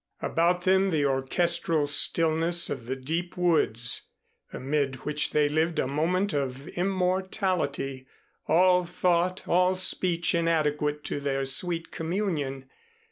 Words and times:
About 0.23 0.63
them 0.63 0.89
the 0.89 1.05
orchestral 1.05 1.85
stillness 1.85 2.71
of 2.71 2.87
the 2.87 2.95
deep 2.95 3.37
woods, 3.37 4.09
amid 4.51 4.95
which 5.05 5.29
they 5.29 5.47
lived 5.47 5.77
a 5.77 5.85
moment 5.85 6.33
of 6.33 6.67
immortality, 6.69 8.07
all 8.47 8.83
thought, 8.83 9.47
all 9.47 9.75
speech 9.75 10.33
inadequate 10.33 11.03
to 11.03 11.19
their 11.19 11.45
sweet 11.45 11.91
communion. 11.91 12.65